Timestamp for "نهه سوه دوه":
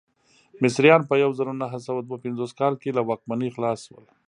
1.61-2.17